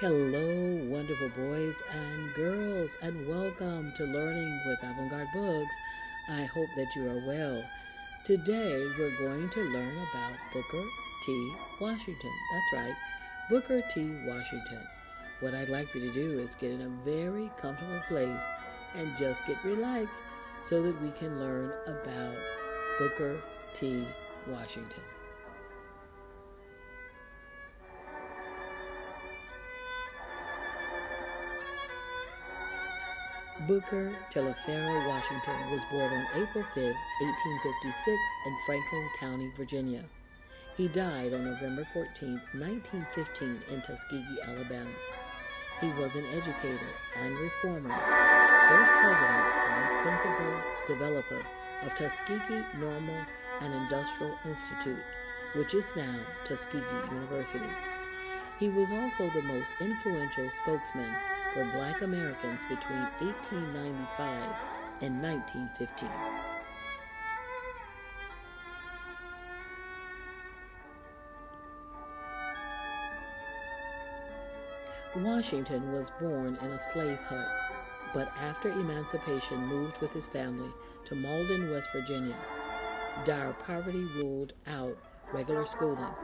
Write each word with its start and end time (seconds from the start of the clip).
Hello, 0.00 0.78
wonderful 0.84 1.28
boys 1.30 1.82
and 1.92 2.34
girls, 2.34 2.96
and 3.02 3.26
welcome 3.26 3.92
to 3.96 4.04
Learning 4.04 4.60
with 4.64 4.78
Avant 4.84 5.10
Garde 5.10 5.26
Books. 5.34 5.76
I 6.30 6.44
hope 6.44 6.68
that 6.76 6.94
you 6.94 7.10
are 7.10 7.26
well. 7.26 7.64
Today, 8.24 8.86
we're 8.96 9.18
going 9.18 9.48
to 9.48 9.60
learn 9.60 9.90
about 9.90 10.36
Booker 10.52 10.84
T. 11.26 11.52
Washington. 11.80 12.30
That's 12.52 12.72
right, 12.74 12.94
Booker 13.50 13.82
T. 13.92 14.08
Washington. 14.24 14.86
What 15.40 15.54
I'd 15.54 15.68
like 15.68 15.92
you 15.96 16.00
to 16.02 16.14
do 16.14 16.38
is 16.38 16.54
get 16.54 16.70
in 16.70 16.82
a 16.82 17.04
very 17.04 17.50
comfortable 17.60 18.00
place 18.06 18.44
and 18.96 19.16
just 19.16 19.48
get 19.48 19.64
relaxed 19.64 20.22
so 20.62 20.80
that 20.80 21.02
we 21.02 21.10
can 21.10 21.40
learn 21.40 21.72
about 21.88 22.36
Booker 23.00 23.40
T. 23.74 24.06
Washington. 24.46 25.02
Booker 33.68 34.10
Taliaferro 34.32 35.06
Washington 35.08 35.70
was 35.70 35.84
born 35.92 36.10
on 36.10 36.26
April 36.40 36.64
5, 36.74 36.74
1856 36.74 38.16
in 38.46 38.56
Franklin 38.64 39.08
County, 39.20 39.52
Virginia. 39.58 40.02
He 40.74 40.88
died 40.88 41.34
on 41.34 41.44
November 41.44 41.86
14, 41.92 42.40
1915 42.56 43.60
in 43.70 43.82
Tuskegee, 43.82 44.40
Alabama. 44.48 44.88
He 45.82 45.88
was 46.00 46.16
an 46.16 46.24
educator 46.32 46.92
and 47.20 47.36
reformer, 47.36 47.92
first 47.92 48.92
president 49.04 49.44
and 49.68 49.84
principal 50.00 50.52
developer 50.88 51.42
of 51.84 51.92
Tuskegee 52.00 52.64
Normal 52.80 53.20
and 53.60 53.74
Industrial 53.84 54.32
Institute, 54.48 55.04
which 55.56 55.74
is 55.74 55.92
now 55.94 56.16
Tuskegee 56.46 56.80
University. 57.12 57.68
He 58.58 58.70
was 58.70 58.90
also 58.90 59.28
the 59.28 59.42
most 59.42 59.74
influential 59.78 60.48
spokesman 60.48 61.12
for 61.58 61.64
black 61.76 62.02
Americans 62.02 62.60
between 62.68 63.00
1895 63.18 64.42
and 65.00 65.20
1915. 65.20 66.08
Washington 75.16 75.92
was 75.92 76.10
born 76.20 76.56
in 76.62 76.70
a 76.70 76.78
slave 76.78 77.18
hut, 77.22 77.48
but 78.14 78.28
after 78.40 78.68
emancipation 78.68 79.58
moved 79.66 80.00
with 80.00 80.12
his 80.12 80.28
family 80.28 80.70
to 81.06 81.16
Malden, 81.16 81.72
West 81.72 81.88
Virginia. 81.92 82.36
Dire 83.24 83.56
poverty 83.66 84.06
ruled 84.14 84.52
out 84.68 84.96
regular 85.32 85.66
schooling. 85.66 86.14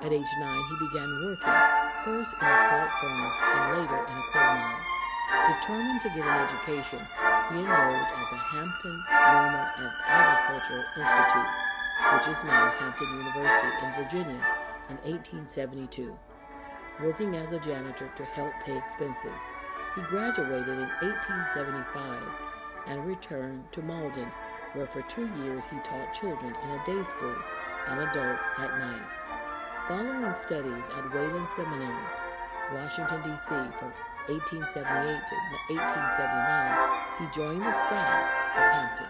At 0.00 0.12
age 0.14 0.24
nine, 0.40 0.62
he 0.70 0.86
began 0.86 1.10
working, 1.26 1.52
first 2.08 2.32
in 2.40 2.48
a 2.48 2.56
salt 2.72 2.90
furnace 3.04 3.40
and 3.44 3.64
later 3.76 4.00
in 4.00 4.16
a 4.16 4.24
coal 4.32 4.56
mine. 4.56 4.80
Determined 5.60 6.00
to 6.00 6.08
get 6.16 6.24
an 6.24 6.40
education, 6.48 7.04
he 7.52 7.60
enrolled 7.60 8.08
at 8.16 8.26
the 8.32 8.40
Hampton 8.48 8.96
Normal 9.12 9.66
and 9.76 9.92
Agricultural 10.08 10.84
Institute, 10.96 11.52
which 12.16 12.26
is 12.32 12.40
now 12.48 12.72
Hampton 12.80 13.12
University 13.12 13.72
in 13.84 13.90
Virginia, 14.00 14.40
in 14.88 14.96
1872. 15.04 16.16
Working 17.04 17.36
as 17.36 17.52
a 17.52 17.60
janitor 17.60 18.10
to 18.16 18.24
help 18.24 18.54
pay 18.64 18.78
expenses, 18.78 19.42
he 19.94 20.00
graduated 20.08 20.80
in 20.80 20.88
1875 21.04 22.22
and 22.86 23.04
returned 23.04 23.70
to 23.72 23.82
Malden, 23.82 24.32
where 24.72 24.86
for 24.86 25.02
two 25.12 25.28
years 25.44 25.66
he 25.66 25.76
taught 25.84 26.14
children 26.14 26.56
in 26.56 26.70
a 26.70 26.80
day 26.86 27.04
school 27.04 27.36
and 27.88 28.00
adults 28.00 28.48
at 28.56 28.78
night. 28.78 29.17
Following 29.88 30.36
studies 30.36 30.84
at 30.98 31.14
Wayland 31.14 31.48
Seminary, 31.56 32.04
Washington, 32.74 33.22
D.C. 33.22 33.48
from 33.48 33.90
1878 34.28 34.68
to 34.68 35.34
1879, 35.72 36.76
he 37.16 37.24
joined 37.34 37.62
the 37.62 37.72
staff 37.72 38.20
at 38.54 38.68
Hampton. 38.76 39.08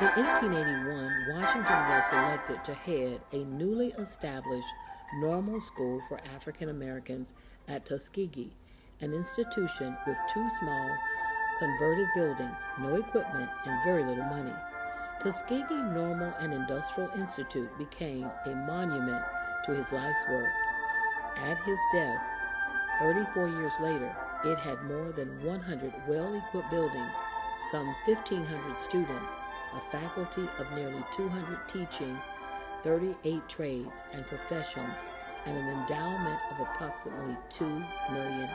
In 0.00 0.24
1881, 0.24 1.10
Washington 1.34 1.80
was 1.90 2.04
selected 2.06 2.64
to 2.64 2.72
head 2.72 3.20
a 3.32 3.44
newly 3.46 3.88
established 3.98 4.72
normal 5.20 5.60
school 5.60 6.00
for 6.08 6.20
African 6.36 6.68
Americans 6.68 7.34
at 7.66 7.84
Tuskegee, 7.84 8.52
an 9.00 9.12
institution 9.12 9.96
with 10.06 10.16
two 10.32 10.48
small 10.60 10.88
converted 11.60 12.08
buildings, 12.14 12.66
no 12.80 12.96
equipment, 12.96 13.48
and 13.66 13.84
very 13.84 14.02
little 14.02 14.24
money. 14.24 14.54
Tuskegee 15.20 15.82
Normal 15.92 16.32
and 16.40 16.54
Industrial 16.54 17.10
Institute 17.14 17.70
became 17.76 18.28
a 18.46 18.50
monument 18.50 19.22
to 19.66 19.74
his 19.74 19.92
life's 19.92 20.24
work. 20.30 20.50
At 21.36 21.58
his 21.58 21.78
death, 21.92 22.20
34 23.00 23.48
years 23.48 23.74
later, 23.80 24.16
it 24.44 24.58
had 24.58 24.82
more 24.84 25.12
than 25.12 25.44
100 25.44 25.92
well 26.08 26.34
equipped 26.34 26.70
buildings, 26.70 27.14
some 27.70 27.86
1,500 28.06 28.80
students, 28.80 29.36
a 29.76 29.80
faculty 29.92 30.48
of 30.58 30.72
nearly 30.72 31.04
200 31.12 31.68
teaching, 31.68 32.18
38 32.82 33.46
trades 33.46 34.00
and 34.12 34.26
professions, 34.26 35.04
and 35.44 35.56
an 35.56 35.68
endowment 35.68 36.40
of 36.50 36.60
approximately 36.60 37.36
$2 37.50 37.68
million. 38.12 38.48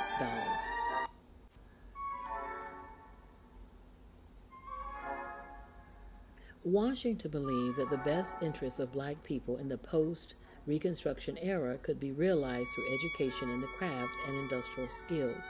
Washington 6.65 7.29
believed 7.29 7.77
that 7.77 7.91
the 7.91 7.97
best 7.97 8.37
interests 8.41 8.79
of 8.79 8.91
black 8.91 9.21
people 9.23 9.57
in 9.57 9.69
the 9.69 9.77
post 9.77 10.33
Reconstruction 10.65 11.37
era 11.37 11.77
could 11.83 11.99
be 11.99 12.11
realized 12.11 12.69
through 12.69 12.91
education 12.91 13.51
in 13.51 13.61
the 13.61 13.69
crafts 13.77 14.17
and 14.27 14.35
industrial 14.35 14.89
skills, 14.91 15.43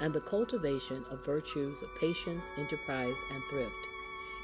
and 0.00 0.14
the 0.14 0.20
cultivation 0.20 1.04
of 1.10 1.24
virtues 1.26 1.82
of 1.82 1.88
patience, 2.00 2.52
enterprise, 2.56 3.16
and 3.32 3.42
thrift. 3.50 3.72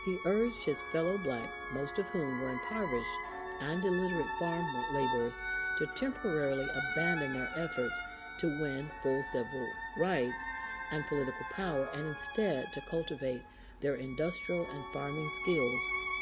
He 0.05 0.19
urged 0.27 0.65
his 0.65 0.83
fellow 0.91 1.17
blacks, 1.19 1.63
most 1.73 1.97
of 2.01 2.07
whom 2.07 2.41
were 2.41 2.51
impoverished 2.51 3.19
and 3.61 3.85
illiterate 3.85 4.27
farm 4.41 4.67
laborers, 4.93 5.35
to 5.79 5.87
temporarily 5.95 6.67
abandon 6.93 7.33
their 7.33 7.49
efforts 7.55 8.01
to 8.41 8.61
win 8.61 8.91
full 9.05 9.23
civil 9.23 9.69
rights 9.97 10.43
and 10.91 11.07
political 11.07 11.47
power 11.53 11.89
and 11.95 12.07
instead 12.09 12.73
to 12.73 12.81
cultivate 12.91 13.43
their 13.83 13.97
industrial 13.97 14.67
and 14.73 14.85
farming 14.93 15.29
skills 15.43 15.81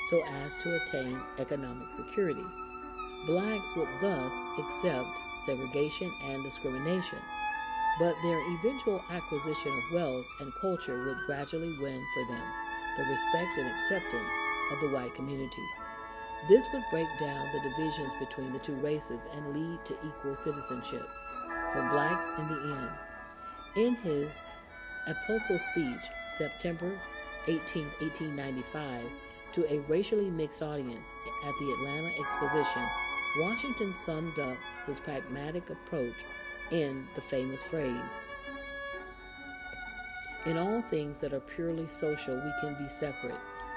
so 0.09 0.25
as 0.45 0.57
to 0.59 0.83
attain 0.83 1.21
economic 1.39 1.89
security. 1.93 2.45
Blacks 3.27 3.77
would 3.77 3.89
thus 4.01 4.33
accept 4.59 5.07
segregation 5.45 6.11
and 6.31 6.43
discrimination, 6.43 7.19
but 7.99 8.15
their 8.23 8.41
eventual 8.55 9.03
acquisition 9.11 9.73
of 9.73 9.95
wealth 9.95 10.27
and 10.41 10.53
culture 10.61 10.97
would 11.05 11.27
gradually 11.27 11.77
win 11.81 12.03
for 12.15 12.33
them 12.33 12.43
the 12.97 13.05
respect 13.05 13.59
and 13.59 13.67
acceptance 13.67 14.35
of 14.73 14.81
the 14.81 14.95
white 14.95 15.15
community. 15.15 15.67
This 16.49 16.67
would 16.73 16.83
break 16.91 17.07
down 17.21 17.47
the 17.53 17.69
divisions 17.69 18.13
between 18.19 18.53
the 18.53 18.59
two 18.59 18.75
races 18.77 19.29
and 19.35 19.55
lead 19.55 19.85
to 19.85 19.95
equal 20.07 20.35
citizenship 20.37 21.07
for 21.73 21.89
blacks 21.93 22.27
in 22.39 22.49
the 22.49 22.77
end. 22.79 23.87
In 23.87 23.95
his 24.03 24.41
epochal 25.07 25.59
speech, 25.59 26.03
September 26.37 26.93
18, 27.47 27.85
1895, 28.01 29.05
to 29.53 29.73
a 29.73 29.79
racially 29.81 30.31
mixed 30.31 30.63
audience 30.63 31.09
at 31.47 31.55
the 31.59 31.73
Atlanta 31.73 32.11
Exposition, 32.21 32.83
Washington 33.39 33.95
summed 33.97 34.39
up 34.39 34.57
his 34.87 34.99
pragmatic 34.99 35.71
approach 35.71 36.15
in 36.71 37.07
the 37.15 37.21
famous 37.21 37.61
phrase 37.63 38.23
In 40.47 40.57
all 40.57 40.83
things 40.83 41.21
that 41.21 41.33
are 41.33 41.41
purely 41.41 41.87
social, 41.87 42.35
we 42.35 42.53
can 42.61 42.83
be 42.83 42.89
separate 42.89 43.35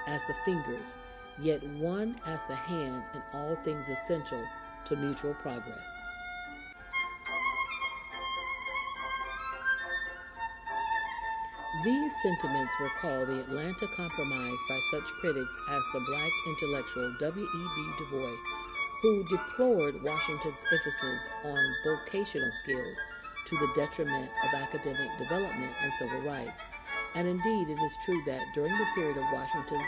as 0.07 0.21
the 0.27 0.35
fingers, 0.45 0.95
yet 1.39 1.63
one 1.77 2.19
as 2.25 2.41
the 2.47 2.55
hand 2.55 3.03
in 3.13 3.21
all 3.33 3.55
things 3.63 3.89
essential 3.89 4.43
to 4.85 4.95
mutual 4.95 5.33
progress. 5.35 6.01
These 11.81 12.15
sentiments 12.21 12.71
were 12.79 12.91
called 13.01 13.27
the 13.27 13.39
Atlanta 13.39 13.87
Compromise 13.87 14.59
by 14.69 14.79
such 14.91 15.11
critics 15.19 15.59
as 15.71 15.81
the 15.91 16.01
black 16.01 16.29
intellectual 16.45 17.11
W.E.B. 17.19 17.91
Du 17.97 18.05
Bois, 18.11 18.37
who 19.01 19.23
deplored 19.23 20.03
Washington's 20.03 20.63
emphasis 20.71 21.29
on 21.43 21.57
vocational 21.83 22.51
skills 22.51 22.97
to 23.47 23.57
the 23.57 23.71
detriment 23.75 24.29
of 24.45 24.53
academic 24.53 25.09
development 25.17 25.73
and 25.81 25.91
civil 25.93 26.21
rights. 26.21 26.61
And 27.15 27.27
indeed, 27.27 27.69
it 27.69 27.81
is 27.81 27.97
true 28.05 28.21
that 28.27 28.45
during 28.53 28.77
the 28.77 28.87
period 28.93 29.17
of 29.17 29.33
Washington's 29.33 29.81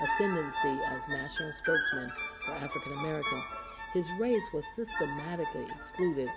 ascendancy 0.00 0.78
as 0.94 1.08
national 1.08 1.52
spokesman 1.54 2.12
for 2.46 2.52
African 2.52 2.92
Americans, 2.92 3.44
his 3.92 4.08
race 4.20 4.46
was 4.54 4.64
systematically 4.76 5.66
excluded 5.74 6.28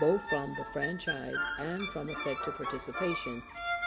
both 0.00 0.22
from 0.30 0.54
the 0.54 0.64
franchise 0.72 1.36
and 1.60 1.86
from 1.88 2.08
effective 2.08 2.56
participation 2.56 3.42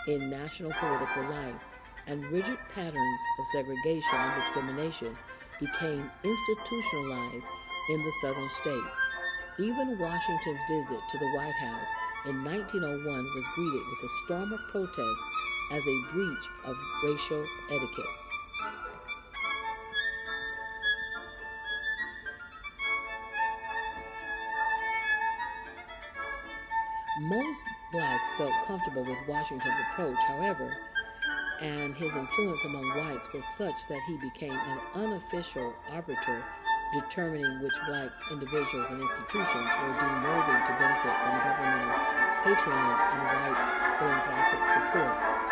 in 0.08 0.30
national 0.30 0.72
political 0.72 1.24
life. 1.30 1.64
and 2.08 2.24
rigid 2.32 2.58
patterns 2.74 3.22
of 3.40 3.48
segregation 3.52 4.16
and 4.16 4.42
discrimination 4.42 5.16
became 5.60 6.10
institutionalized 6.24 7.46
in 7.90 8.02
the 8.02 8.12
southern 8.22 8.50
states. 8.62 8.96
Even 9.60 9.98
Washington's 10.00 10.60
visit 10.70 11.00
to 11.12 11.18
the 11.18 11.32
White 11.36 11.60
House 11.60 11.90
in 12.28 12.44
1901 12.44 13.04
was 13.04 13.46
greeted 13.56 13.84
with 13.92 14.04
a 14.04 14.12
storm 14.24 14.54
of 14.54 14.60
protest 14.72 15.22
as 15.74 15.84
a 15.86 16.14
breach 16.14 16.46
of 16.66 16.76
racial 17.04 17.44
etiquette. 17.70 18.06
Most 27.20 27.67
blacks 27.92 28.32
felt 28.38 28.52
comfortable 28.66 29.04
with 29.04 29.18
Washington's 29.28 29.80
approach, 29.92 30.18
however, 30.28 30.70
and 31.62 31.96
his 31.96 32.16
influence 32.16 32.64
among 32.66 32.84
whites 32.84 33.32
was 33.34 33.46
such 33.46 33.88
that 33.90 34.02
he 34.08 34.18
became 34.18 34.52
an 34.52 34.80
unofficial 34.96 35.74
arbiter 35.92 36.44
determining 36.94 37.62
which 37.62 37.74
black 37.88 38.12
individuals 38.32 38.88
and 38.92 39.02
institutions 39.02 39.70
were 39.82 39.96
deemed 40.00 40.24
worthy 40.24 40.58
to 40.66 40.74
benefit 40.80 41.16
from 41.20 41.34
governmental 41.44 42.00
patronage 42.44 43.04
and 43.12 43.24
white 43.28 43.60
philanthropic 44.00 44.60
support. 44.74 45.47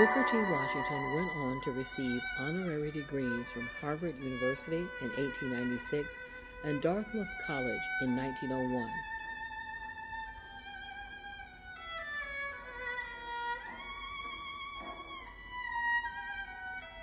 Booker 0.00 0.24
T. 0.30 0.38
Washington 0.50 1.14
went 1.14 1.30
on 1.36 1.60
to 1.60 1.72
receive 1.72 2.22
honorary 2.38 2.90
degrees 2.90 3.50
from 3.50 3.68
Harvard 3.82 4.14
University 4.18 4.78
in 5.02 5.08
1896 5.08 6.18
and 6.64 6.80
Dartmouth 6.80 7.28
College 7.46 7.82
in 8.00 8.16
1901. 8.16 8.88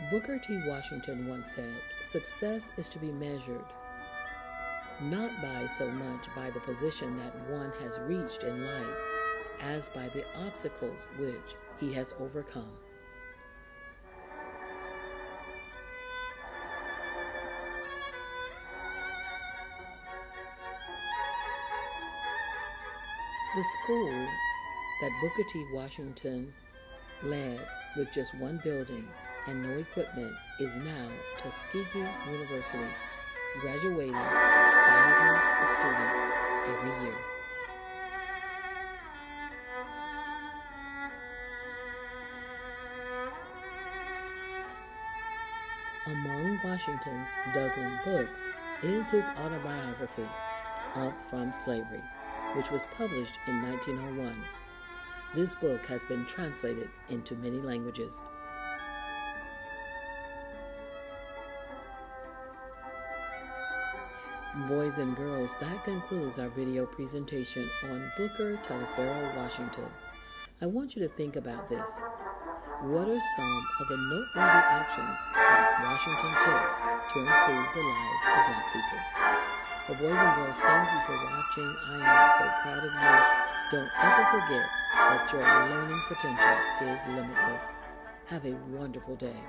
Booker 0.09 0.39
T. 0.39 0.59
Washington 0.67 1.27
once 1.27 1.51
said, 1.51 1.75
Success 2.03 2.71
is 2.77 2.89
to 2.89 2.97
be 2.97 3.11
measured 3.11 3.61
not 5.03 5.29
by 5.43 5.67
so 5.67 5.87
much 5.87 6.25
by 6.35 6.49
the 6.49 6.59
position 6.61 7.15
that 7.17 7.35
one 7.47 7.71
has 7.79 7.99
reached 8.07 8.41
in 8.41 8.65
life 8.65 8.97
as 9.61 9.89
by 9.89 10.07
the 10.07 10.25
obstacles 10.47 11.05
which 11.19 11.55
he 11.79 11.93
has 11.93 12.15
overcome. 12.19 12.65
The 23.57 23.63
school 23.63 24.27
that 25.01 25.11
Booker 25.19 25.41
T. 25.51 25.65
Washington 25.73 26.53
led 27.23 27.59
with 27.97 28.13
just 28.13 28.35
one 28.35 28.61
building 28.63 29.07
and 29.47 29.63
no 29.63 29.79
equipment 29.79 30.31
is 30.59 30.75
now 30.75 31.07
Tuskegee 31.39 32.05
University, 32.29 32.85
graduating 33.59 34.13
thousands 34.13 35.47
of 35.63 35.69
students 35.71 36.23
every 36.69 36.93
year. 37.03 37.17
Among 46.05 46.59
Washington's 46.63 47.31
dozen 47.55 47.91
books 48.05 48.47
is 48.83 49.09
his 49.09 49.27
autobiography, 49.29 50.27
Up 50.95 51.15
from 51.31 51.51
Slavery 51.51 52.03
which 52.55 52.71
was 52.71 52.87
published 52.97 53.35
in 53.47 53.61
1901. 53.61 54.33
This 55.35 55.55
book 55.55 55.85
has 55.87 56.05
been 56.05 56.25
translated 56.25 56.89
into 57.09 57.35
many 57.35 57.59
languages. 57.59 58.23
Boys 64.67 64.97
and 64.97 65.15
girls, 65.15 65.55
that 65.59 65.83
concludes 65.83 66.39
our 66.39 66.49
video 66.49 66.85
presentation 66.85 67.69
on 67.83 68.11
Booker 68.17 68.57
Taliaferro 68.63 69.37
Washington. 69.37 69.85
I 70.61 70.65
want 70.65 70.95
you 70.95 71.03
to 71.03 71.09
think 71.09 71.35
about 71.35 71.69
this. 71.69 72.01
What 72.81 73.07
are 73.07 73.21
some 73.35 73.65
of 73.81 73.87
the 73.87 73.97
noteworthy 73.97 74.63
actions 74.65 75.17
that 75.35 75.81
Washington 75.83 76.33
took 76.43 77.13
to 77.13 77.19
improve 77.19 77.67
the 77.75 77.81
lives 77.81 78.25
of 78.25 78.45
black 78.47 78.73
people? 78.73 79.46
But 79.87 79.99
boys 79.99 80.11
and 80.11 80.35
girls, 80.35 80.59
thank 80.59 80.91
you 80.91 80.99
for 81.07 81.15
watching. 81.15 81.75
I 81.87 82.03
am 82.03 82.29
so 82.37 82.43
proud 82.61 82.83
of 82.83 82.91
you. 82.91 83.15
Don't 83.71 83.91
ever 84.03 84.25
forget 84.35 84.67
that 84.93 85.31
your 85.31 85.41
learning 85.41 86.01
potential 86.09 86.93
is 86.93 87.07
limitless. 87.07 87.71
Have 88.25 88.45
a 88.45 88.51
wonderful 88.77 89.15
day. 89.15 89.39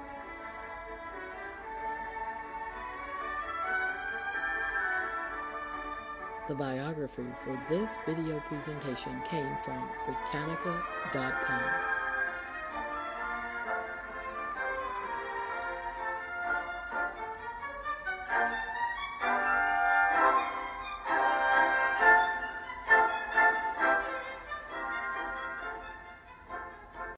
The 6.46 6.54
biography 6.54 7.26
for 7.44 7.60
this 7.68 7.98
video 8.06 8.38
presentation 8.46 9.20
came 9.28 9.56
from 9.64 9.88
Britannica.com. 10.06 11.97